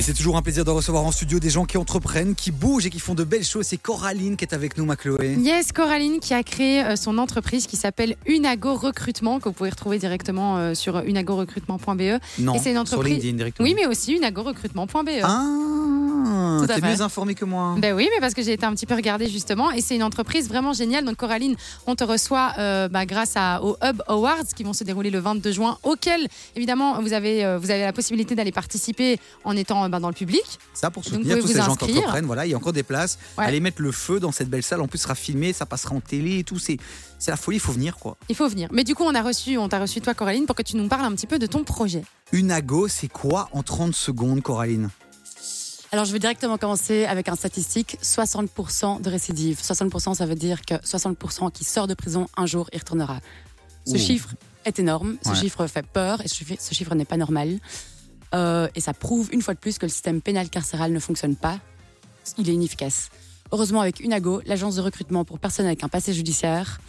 Et 0.00 0.02
c'est 0.02 0.14
toujours 0.14 0.38
un 0.38 0.40
plaisir 0.40 0.64
de 0.64 0.70
recevoir 0.70 1.04
en 1.04 1.12
studio 1.12 1.38
des 1.40 1.50
gens 1.50 1.66
qui 1.66 1.76
entreprennent, 1.76 2.34
qui 2.34 2.52
bougent 2.52 2.86
et 2.86 2.90
qui 2.90 3.00
font 3.00 3.14
de 3.14 3.22
belles 3.22 3.44
choses. 3.44 3.66
C'est 3.66 3.76
Coraline 3.76 4.38
qui 4.38 4.46
est 4.46 4.54
avec 4.54 4.78
nous, 4.78 4.86
ma 4.86 4.96
Chloé. 4.96 5.34
Yes, 5.38 5.72
Coraline 5.72 6.20
qui 6.20 6.32
a 6.32 6.42
créé 6.42 6.82
euh, 6.82 6.96
son 6.96 7.18
entreprise 7.18 7.66
qui 7.66 7.76
s'appelle 7.76 8.16
Unago 8.24 8.76
Recrutement, 8.76 9.40
que 9.40 9.50
vous 9.50 9.52
pouvez 9.52 9.68
retrouver 9.68 9.98
directement 9.98 10.56
euh, 10.56 10.72
sur 10.74 11.00
unagorecrutement.be. 11.00 12.18
Non, 12.38 12.54
Et 12.54 12.58
c'est 12.60 12.70
une 12.70 12.86
sur 12.86 12.96
entreprise- 12.96 13.12
LinkedIn 13.16 13.36
directement. 13.36 13.68
Oui, 13.68 13.74
mais 13.76 13.84
aussi 13.86 14.14
unagorecrutement.be. 14.14 15.10
Ah, 15.22 15.59
À 16.24 16.66
t'es 16.66 16.80
mieux 16.80 17.00
informé 17.00 17.34
que 17.34 17.44
moi. 17.44 17.74
Ben 17.78 17.94
oui, 17.94 18.08
mais 18.12 18.20
parce 18.20 18.34
que 18.34 18.42
j'ai 18.42 18.52
été 18.52 18.64
un 18.66 18.72
petit 18.74 18.86
peu 18.86 18.94
regarder 18.94 19.28
justement, 19.28 19.70
et 19.70 19.80
c'est 19.80 19.96
une 19.96 20.02
entreprise 20.02 20.48
vraiment 20.48 20.72
géniale. 20.72 21.04
Donc 21.04 21.16
Coraline, 21.16 21.56
on 21.86 21.94
te 21.94 22.04
reçoit 22.04 22.52
euh, 22.58 22.88
bah, 22.88 23.06
grâce 23.06 23.32
à, 23.36 23.62
aux 23.62 23.76
Hub 23.82 24.02
Awards 24.06 24.46
qui 24.54 24.64
vont 24.64 24.72
se 24.72 24.84
dérouler 24.84 25.10
le 25.10 25.18
22 25.18 25.52
juin, 25.52 25.78
auquel 25.82 26.28
évidemment 26.56 27.00
vous 27.00 27.12
avez, 27.12 27.44
euh, 27.44 27.58
vous 27.58 27.70
avez 27.70 27.82
la 27.82 27.92
possibilité 27.92 28.34
d'aller 28.34 28.52
participer 28.52 29.18
en 29.44 29.56
étant 29.56 29.84
euh, 29.84 29.88
bah, 29.88 30.00
dans 30.00 30.08
le 30.08 30.14
public. 30.14 30.44
Ça, 30.74 30.90
pour 30.90 31.04
soutenir 31.04 31.38
tous 31.38 31.48
ces 31.48 31.54
gens 31.54 31.76
qui 31.76 31.98
entreprennent, 31.98 32.26
voilà, 32.26 32.46
il 32.46 32.50
y 32.50 32.54
a 32.54 32.56
encore 32.56 32.72
des 32.72 32.82
places. 32.82 33.18
Ouais. 33.38 33.44
Allez 33.44 33.60
mettre 33.60 33.82
le 33.82 33.92
feu 33.92 34.20
dans 34.20 34.32
cette 34.32 34.48
belle 34.48 34.62
salle. 34.62 34.80
En 34.80 34.88
plus, 34.88 34.98
sera 34.98 35.14
filmé, 35.14 35.52
ça 35.52 35.66
passera 35.66 35.94
en 35.94 36.00
télé 36.00 36.38
et 36.38 36.44
tout. 36.44 36.58
C'est 36.58 36.78
la 37.26 37.36
folie, 37.36 37.56
il 37.56 37.60
faut 37.60 37.72
venir, 37.72 37.96
quoi. 37.96 38.16
Il 38.28 38.36
faut 38.36 38.48
venir. 38.48 38.68
Mais 38.72 38.84
du 38.84 38.94
coup, 38.94 39.04
on 39.04 39.14
a 39.14 39.22
reçu, 39.22 39.56
on 39.58 39.68
t'a 39.68 39.78
reçu 39.78 40.00
toi, 40.00 40.14
Coraline, 40.14 40.46
pour 40.46 40.56
que 40.56 40.62
tu 40.62 40.76
nous 40.76 40.88
parles 40.88 41.04
un 41.04 41.12
petit 41.12 41.26
peu 41.26 41.38
de 41.38 41.46
ton 41.46 41.64
projet. 41.64 42.02
Unago, 42.32 42.88
c'est 42.88 43.08
quoi 43.08 43.48
en 43.52 43.62
30 43.62 43.94
secondes, 43.94 44.42
Coraline? 44.42 44.90
Alors, 45.92 46.04
je 46.04 46.12
vais 46.12 46.20
directement 46.20 46.56
commencer 46.56 47.04
avec 47.04 47.28
un 47.28 47.34
statistique 47.34 47.98
60% 48.02 49.00
de 49.02 49.10
récidive. 49.10 49.60
60%, 49.60 50.14
ça 50.14 50.24
veut 50.26 50.36
dire 50.36 50.62
que 50.62 50.74
60% 50.74 51.50
qui 51.50 51.64
sort 51.64 51.88
de 51.88 51.94
prison, 51.94 52.28
un 52.36 52.46
jour, 52.46 52.68
y 52.72 52.78
retournera. 52.78 53.18
Ce 53.86 53.94
Ouh. 53.94 53.98
chiffre 53.98 54.28
est 54.64 54.78
énorme, 54.78 55.16
ce 55.24 55.30
Ouais. 55.30 55.34
chiffre 55.34 55.66
fait 55.66 55.84
peur 55.84 56.20
et 56.20 56.28
ce 56.28 56.74
chiffre, 56.74 56.94
n'est 56.94 57.04
pas 57.04 57.16
normal. 57.16 57.58
Euh, 58.34 58.68
et 58.76 58.80
ça 58.80 58.92
prouve 58.94 59.30
une 59.32 59.42
fois 59.42 59.54
de 59.54 59.58
plus 59.58 59.78
que 59.78 59.86
le 59.86 59.90
système 59.90 60.20
pénal 60.20 60.48
carcéral 60.48 60.92
ne 60.92 61.00
fonctionne 61.00 61.34
pas. 61.34 61.58
Il 62.38 62.48
est 62.48 62.54
inefficace. 62.54 63.08
Heureusement, 63.50 63.80
avec 63.80 63.98
Unago, 63.98 64.42
l'agence 64.46 64.76
de 64.76 64.82
recrutement 64.82 65.24
pour 65.24 65.40
personnes 65.40 65.66
avec 65.66 65.82
un 65.82 65.88
passé 65.88 66.12
judiciaire, 66.12 66.80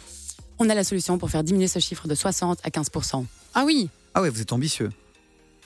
on 0.60 0.70
a 0.70 0.74
la 0.74 0.84
solution 0.84 1.18
pour 1.18 1.28
faire 1.28 1.42
diminuer 1.42 1.66
ce 1.66 1.80
chiffre 1.80 2.06
de 2.06 2.14
60 2.14 2.60
à 2.62 2.68
15%. 2.70 3.24
Ah 3.54 3.64
oui, 3.64 3.88
Ah 4.14 4.22
ouais, 4.22 4.28
vous 4.30 4.40
êtes 4.40 4.52
ambitieux. 4.52 4.90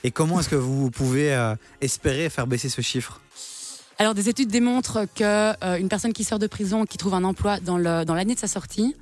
Et 0.03 0.11
comment 0.11 0.39
est-ce 0.39 0.49
que 0.49 0.55
vous 0.55 0.91
pouvez 0.91 1.33
euh, 1.33 1.55
espérer 1.81 2.29
faire 2.29 2.47
baisser 2.47 2.69
ce 2.69 2.81
chiffre? 2.81 3.19
Alors, 3.99 4.13
des 4.13 4.29
études 4.29 4.49
démontrent 4.49 5.05
que 5.15 5.23
euh, 5.23 5.77
une 5.79 5.89
personne 5.89 6.13
qui 6.13 6.23
sort 6.23 6.37
de 6.39 6.47
prison, 6.47 6.85
qui 6.85 6.97
trouve 6.97 7.15
un 7.15 7.23
emploi 7.23 7.59
dans 7.59 7.77
le- 7.77 8.05
dans 8.05 8.13
l'année 8.13 8.35
de 8.35 8.39
sa 8.39 8.47
sortie, 8.47 8.95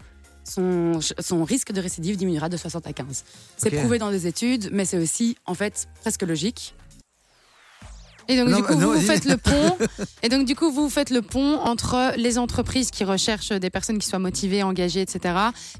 son, 0.45 0.99
son 1.19 1.43
risque 1.43 1.71
de 1.73 1.81
récidive 1.81 2.15
diminuera 2.17 2.47
de 2.49 2.55
60 2.57 2.87
à 2.87 2.93
15. 2.93 3.23
C'est 3.57 3.71
prouvé 3.79 3.97
dans 3.99 4.11
des 4.11 4.25
études, 4.27 4.69
mais 4.71 4.85
c'est 4.85 4.97
aussi, 4.97 5.37
en 5.45 5.53
fait, 5.53 5.87
presque 6.01 6.21
logique. 6.21 6.75
Et 8.27 8.37
donc 8.37 8.49
Non, 8.49 8.57
du 8.57 8.63
coup, 8.63 8.73
non, 8.75 8.93
vous, 8.93 9.01
faites 9.01 9.25
le 9.25 9.37
pont. 9.37 9.77
Et 10.23 10.29
donc 10.29 10.45
du 10.45 10.55
coup, 10.55 10.71
vous 10.71 10.89
faites 10.89 11.09
le 11.11 11.21
pont 11.21 11.59
entre 11.59 12.13
les 12.17 12.37
entreprises 12.37 12.89
qui 12.91 13.03
recherchent 13.03 13.51
des 13.51 13.69
personnes 13.69 13.99
qui 13.99 14.07
soient 14.07 14.19
motivées, 14.19 14.63
engagées, 14.63 15.01
etc., 15.01 15.35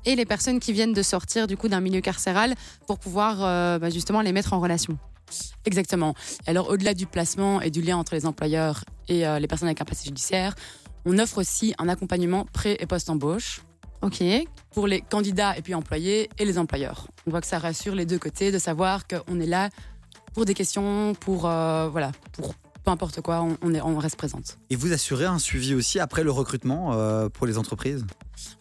et 0.06 0.16
les 0.16 0.26
personnes 0.26 0.60
qui 0.60 0.72
viennent 0.74 0.94
de 0.94 1.02
sortir 1.02 1.48
du 1.48 1.58
coup 1.58 1.68
d'un 1.70 1.82
milieu 1.82 2.02
carcéral 2.02 2.54
pour 2.88 3.00
pouvoir 3.00 3.38
euh, 3.44 3.80
bah, 3.80 3.90
justement 3.90 4.22
les 4.22 4.32
mettre 4.32 4.54
en 4.54 4.60
relation. 4.60 4.98
Exactement. 5.66 6.14
Alors, 6.46 6.70
au-delà 6.70 6.94
du 6.94 7.08
placement 7.08 7.62
et 7.62 7.72
du 7.72 7.82
lien 7.82 7.98
entre 7.98 8.14
les 8.14 8.26
employeurs 8.28 8.84
et 9.08 9.26
euh, 9.26 9.40
les 9.40 9.48
personnes 9.48 9.68
avec 9.68 9.82
un 9.82 9.86
passé 9.86 10.06
judiciaire, 10.06 10.54
on 11.06 11.18
offre 11.18 11.40
aussi 11.40 11.74
un 11.80 11.90
accompagnement 11.90 12.46
pré- 12.54 12.78
et 12.80 12.86
post-embauche 12.86 13.62
Ok. 14.02 14.24
pour 14.72 14.86
les 14.86 15.02
candidats 15.02 15.58
et 15.58 15.62
puis 15.64 15.74
employés 15.74 16.30
et 16.38 16.46
les 16.46 16.60
employeurs. 16.60 17.08
On 17.26 17.32
voit 17.32 17.42
que 17.42 17.48
ça 17.48 17.58
rassure 17.58 17.96
les 17.96 18.06
deux 18.06 18.20
côtés 18.20 18.52
de 18.52 18.60
savoir 18.60 19.08
qu'on 19.08 19.40
est 19.40 19.48
là 19.48 19.70
pour 20.36 20.46
des 20.46 20.54
questions, 20.54 21.14
pour 21.20 21.48
euh, 21.48 21.88
voilà, 21.90 22.12
pour 22.34 22.54
peu 22.84 22.92
importe 22.92 23.22
quoi, 23.22 23.42
on, 23.42 23.58
on 23.64 23.74
est, 23.74 23.82
on 23.82 23.98
reste 23.98 24.18
présente. 24.18 24.58
Et 24.70 24.76
vous 24.76 24.92
assurez 24.92 25.26
un 25.26 25.40
suivi 25.40 25.74
aussi 25.74 25.98
après 26.00 26.24
le 26.24 26.30
recrutement 26.30 26.92
euh, 26.94 27.30
pour 27.30 27.48
les 27.48 27.58
entreprises? 27.58 28.06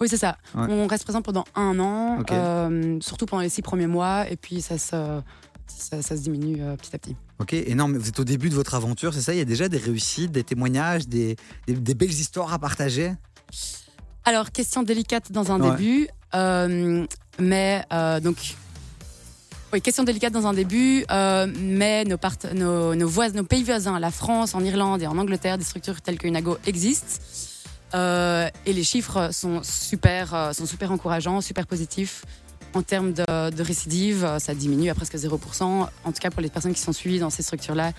Oui, 0.00 0.08
c'est 0.08 0.16
ça. 0.16 0.39
Ouais. 0.55 0.66
On 0.70 0.86
reste 0.86 1.03
présent 1.05 1.20
pendant 1.20 1.44
un 1.56 1.78
an, 1.81 2.22
euh, 2.31 2.98
surtout 3.03 3.26
pendant 3.26 3.43
les 3.43 3.48
six 3.50 3.60
premiers 3.60 3.88
mois, 3.88 4.31
et 4.31 4.37
puis 4.37 4.62
ça 4.62 4.78
se, 4.78 5.21
ça, 5.66 6.00
ça 6.00 6.16
se 6.16 6.22
diminue 6.22 6.62
euh, 6.62 6.76
petit 6.76 6.94
à 6.94 6.98
petit. 6.98 7.16
Ok, 7.41 7.53
et 7.53 7.75
non, 7.75 7.88
mais 7.88 7.98
vous 7.98 8.09
êtes 8.09 8.21
au 8.21 8.25
début 8.25 8.48
de 8.48 8.54
votre 8.54 8.75
aventure, 8.75 9.12
c'est 9.12 9.21
ça? 9.21 9.34
Il 9.34 9.38
y 9.38 9.43
a 9.43 9.44
déjà 9.44 9.69
des 9.69 9.77
réussites, 9.78 10.31
des 10.31 10.44
témoignages, 10.44 11.09
des, 11.09 11.37
des- 11.66 11.75
des 11.75 11.94
belles 11.94 12.09
histoires 12.10 12.53
à 12.54 12.59
partager? 12.60 13.12
Alors, 14.25 14.53
question 14.53 14.84
délicate 14.84 15.32
dans 15.32 15.50
un 15.53 15.60
Ouais. 15.60 15.71
début, 15.77 16.09
mais 17.41 17.84
donc. 18.22 18.54
Oui, 19.74 19.82
question 19.82 20.04
délicate 20.04 20.32
dans 20.32 20.46
un 20.46 20.52
début, 20.52 21.04
euh, 21.10 21.48
mais 21.52 22.04
nos, 22.04 23.08
voisins, 23.08 23.42
pays 23.42 23.64
voisins, 23.64 23.98
la 23.98 24.12
France, 24.12 24.54
en 24.54 24.62
Irlande 24.62 25.02
et 25.02 25.08
en 25.08 25.18
Angleterre, 25.18 25.58
des 25.58 25.64
structures 25.64 26.00
telles 26.00 26.16
que 26.16 26.28
Unago 26.28 26.58
existent. 26.64 27.20
Euh, 27.92 28.48
et 28.66 28.72
les 28.72 28.84
chiffres 28.84 29.30
sont 29.32 29.62
super, 29.64 30.32
euh, 30.32 30.52
sont 30.52 30.66
super 30.66 30.92
encourageants, 30.92 31.40
super 31.40 31.66
positifs. 31.66 32.24
En 32.72 32.82
termes 32.82 33.14
de, 33.14 33.62
récidive, 33.62 34.36
ça 34.38 34.54
diminue 34.54 34.90
à 34.90 34.94
presque 34.94 35.16
0%, 35.16 35.64
en 35.64 35.88
tout 36.04 36.20
cas 36.20 36.30
pour 36.30 36.41
les 36.41 36.50
personnes 36.50 36.72
qui 36.72 36.80
sont 36.80 36.92
suivies 36.92 37.18
dans 37.18 37.30
ces 37.30 37.42
structures-là. 37.42 37.91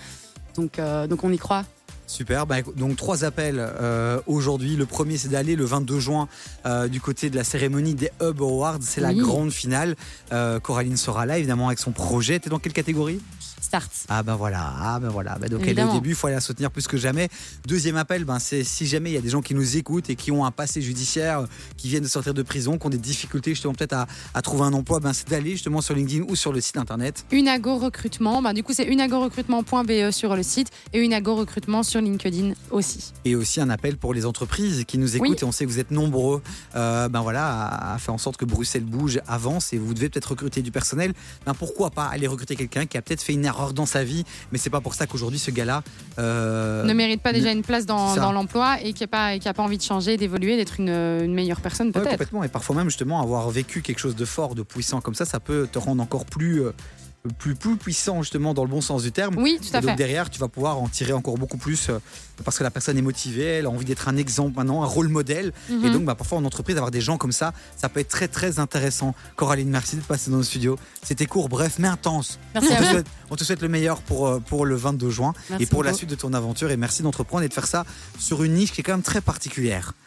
Donc, 0.56 0.80
donc 1.10 1.26
on 1.26 1.32
y 1.34 1.38
croit. 1.38 1.66
Super, 2.08 2.46
bah, 2.46 2.58
donc 2.76 2.96
trois 2.98 3.24
appels 3.24 3.58
euh, 3.60 4.20
aujourd'hui. 4.28 4.76
Le 4.76 4.86
premier, 4.86 5.18
c'est 5.18 5.30
d'aller 5.30 5.56
le 5.56 5.66
22 5.66 6.00
juin 6.00 6.28
euh, 6.66 6.88
du 6.88 7.02
côté 7.02 7.30
de 7.30 7.36
la 7.36 7.44
cérémonie 7.44 7.96
des 7.96 8.12
Hub 8.22 8.42
Awards. 8.42 8.80
C'est 8.82 9.02
la 9.02 9.14
grande 9.14 9.52
finale. 9.52 9.96
Euh, 10.32 10.60
Coraline 10.60 10.98
sera 10.98 11.26
là, 11.26 11.38
évidemment, 11.38 11.68
avec 11.68 11.80
son 11.80 11.92
projet. 11.92 12.40
T'es 12.40 12.50
dans 12.50 12.60
quelle 12.60 12.74
catégorie? 12.74 13.20
Start. 13.62 13.90
Ah 14.10 14.22
ben 14.24 14.36
voilà, 14.36 14.74
ah 14.80 15.00
ben 15.00 15.10
voilà. 15.10 15.38
Ben 15.40 15.50
donc 15.50 15.62
elle 15.62 15.68
est 15.68 15.72
au 15.72 15.72
Évidemment. 15.72 15.94
début, 15.96 16.10
il 16.10 16.16
faut 16.16 16.28
aller 16.28 16.36
la 16.36 16.42
soutenir 16.42 16.70
plus 16.72 16.88
que 16.88 16.98
jamais. 16.98 17.30
Deuxième 17.68 17.98
appel, 17.98 18.26
ben 18.26 18.40
c'est 18.40 18.64
si 18.64 18.86
jamais 18.86 19.12
il 19.12 19.14
y 19.14 19.18
a 19.18 19.22
des 19.22 19.30
gens 19.30 19.42
qui 19.42 19.56
nous 19.56 19.78
écoutent 19.78 20.10
et 20.10 20.16
qui 20.16 20.32
ont 20.32 20.46
un 20.46 20.52
passé 20.52 20.82
judiciaire, 20.82 21.42
euh, 21.42 21.46
qui 21.78 21.88
viennent 21.90 22.04
de 22.04 22.08
sortir 22.08 22.34
de 22.34 22.44
prison, 22.44 22.78
qui 22.78 22.86
ont 22.86 22.90
des 22.90 22.98
difficultés 22.98 23.52
justement 23.52 23.74
peut-être 23.74 23.94
à, 23.94 24.08
à 24.34 24.42
trouver 24.42 24.64
un 24.64 24.74
emploi, 24.74 25.00
ben 25.00 25.14
c'est 25.14 25.28
d'aller 25.30 25.52
justement 25.52 25.82
sur 25.82 25.96
LinkedIn 25.96 26.26
ou 26.30 26.36
sur 26.36 26.52
le 26.54 26.62
site 26.62 26.78
internet. 26.78 27.26
Unago 27.32 27.78
recrutement. 27.78 28.42
Bah, 28.42 28.54
du 28.54 28.64
coup, 28.64 28.74
c'est 28.74 28.86
unagorecrutement.be 28.86 30.12
sur 30.12 30.36
le 30.36 30.44
site 30.44 30.70
et 30.94 31.00
Unago 31.04 31.36
recrutement 31.36 31.84
sur 31.84 32.02
LinkedIn 32.02 32.54
aussi. 32.72 33.14
Et 33.26 33.36
aussi 33.36 33.62
un 33.62 33.70
appel 33.70 33.98
pour 33.98 34.14
les 34.14 34.26
entreprises 34.26 34.84
qui 34.88 34.98
nous 34.98 35.16
écoutent 35.16 35.30
Oui. 35.30 35.38
et 35.42 35.44
on 35.46 35.52
sait 35.52 35.66
que 35.66 35.70
vous 35.72 35.80
êtes 35.80 35.92
nombreux 35.92 36.42
euh, 36.76 37.10
ben 37.10 37.22
voilà, 37.22 37.48
à, 37.48 37.94
à 37.96 37.98
faire 37.98 38.14
en 38.14 38.18
sorte 38.18 38.38
que 38.38 38.46
Bruxelles 38.46 38.84
bouge, 38.84 39.20
avance 39.28 39.74
et 39.74 39.78
vous 39.78 39.94
devez 39.94 40.10
peut-être 40.10 40.32
recruter 40.32 40.62
du 40.62 40.72
personnel. 40.72 41.14
Ben 41.46 41.54
pourquoi 41.54 41.90
pas 41.92 42.06
aller 42.06 42.28
recruter 42.28 42.56
quelqu'un 42.56 42.86
qui 42.86 42.98
a 42.98 43.02
peut-être 43.02 43.22
fait 43.22 43.34
une 43.34 43.45
erreur 43.46 43.74
dans 43.74 43.86
sa 43.86 44.04
vie, 44.04 44.26
mais 44.52 44.58
c'est 44.58 44.70
pas 44.70 44.82
pour 44.82 44.94
ça 44.94 45.08
qu'aujourd'hui 45.08 45.40
ce 45.40 45.52
gars-là 45.52 45.84
euh, 46.20 46.84
ne 46.84 46.94
mérite 46.94 47.22
pas 47.22 47.34
déjà 47.34 47.50
ne- 47.52 47.58
une 47.58 47.64
place 47.64 47.86
dans, 47.86 48.32
l'emploi 48.32 48.78
et 48.84 48.94
qui 48.94 49.04
n'a 49.04 49.08
pas, 49.08 49.36
et 49.36 49.40
qui 49.40 49.48
a 49.48 49.54
pas 49.54 49.64
envie 49.64 49.78
de 49.78 49.84
changer, 49.84 50.18
d'évoluer, 50.18 50.58
d'être 50.58 50.80
une, 50.80 50.90
une 50.90 51.34
meilleure 51.34 51.62
personne 51.62 51.88
Ouais, 51.88 51.94
peut-être. 51.94 52.10
complètement. 52.12 52.44
Et 52.44 52.48
parfois 52.50 52.76
même, 52.76 52.90
justement, 52.90 53.22
avoir 53.22 53.50
vécu 53.50 53.82
quelque 53.82 54.00
chose 54.00 54.16
de 54.16 54.26
fort, 54.26 54.56
de 54.56 54.64
puissant 54.64 55.02
comme 55.02 55.16
ça, 55.16 55.26
ça 55.26 55.40
peut 55.40 55.68
te 55.72 55.80
rendre 55.80 56.02
encore 56.02 56.26
plus, 56.26 56.64
euh, 56.64 56.72
plus, 57.38 57.56
plus 57.56 57.76
puissant, 57.78 58.22
justement, 58.22 58.54
dans 58.54 58.64
le 58.64 58.70
bon 58.70 58.82
sens 58.82 59.04
du 59.04 59.12
terme. 59.12 59.36
oui, 59.38 59.58
tout 59.62 59.68
Et 59.74 59.76
à 59.76 59.82
donc 59.82 59.92
fait. 59.92 59.96
derrière, 59.96 60.30
tu 60.30 60.40
vas 60.40 60.48
pouvoir 60.48 60.78
en 60.80 60.88
tirer 60.88 61.14
encore 61.14 61.38
beaucoup 61.38 61.58
plus 61.58 61.90
euh, 61.90 62.00
parce 62.44 62.58
que 62.58 62.64
la 62.64 62.72
personne 62.72 62.98
est 62.98 63.02
motivée, 63.02 63.46
elle 63.46 63.66
a 63.66 63.70
envie 63.70 63.86
d'être 63.86 64.08
un 64.08 64.18
exemple 64.18 64.56
maintenant, 64.58 64.84
un 64.84 64.88
rôle 64.88 65.08
modèle. 65.08 65.54
Et 65.70 65.74
Mhm. 65.74 65.92
donc, 65.94 66.06
bah, 66.06 66.16
parfois 66.16 66.38
en 66.38 66.46
entreprise, 66.46 66.76
avoir 66.76 66.92
des 66.92 67.02
gens 67.02 67.18
comme 67.18 67.32
ça, 67.32 67.54
ça 67.78 67.90
peut 67.90 68.00
être 68.00 68.10
très 68.10 68.28
très 68.28 68.60
intéressant. 68.60 69.16
Coraline, 69.36 69.70
merci 69.70 69.96
de 69.96 70.02
passer 70.02 70.30
dans 70.30 70.38
nos 70.38 70.44
studios. 70.44 70.78
C'était 71.04 71.26
court, 71.26 71.50
bref, 71.50 71.76
mais 71.80 71.88
intense. 71.88 72.38
Merci 72.54 72.70
on, 72.72 72.76
à 72.76 72.78
te 72.80 72.84
souhaite, 72.84 73.08
on 73.32 73.36
te 73.36 73.44
souhaite 73.44 73.62
le 73.62 73.70
meilleur 73.70 74.02
pour, 74.02 74.28
euh, 74.28 74.40
pour 74.40 74.66
le 74.66 74.76
22 74.76 75.10
juin 75.10 75.34
Merci 75.50 75.64
et 75.64 75.68
pour 75.68 75.84
la 75.84 75.94
suite 75.94 76.10
de 76.10 76.16
ton 76.16 76.34
aventure. 76.34 76.70
Et 76.72 76.78
merci 76.78 77.02
d'entreprendre 77.02 77.44
et 77.44 77.48
de 77.50 77.54
faire 77.54 77.68
ça 77.68 77.86
sur 78.20 78.44
une 78.44 78.54
niche 78.54 78.72
qui 78.72 78.82
est 78.82 78.84
quand 78.84 78.94
même 78.94 79.02
très 79.02 79.22
particulière. 79.22 79.94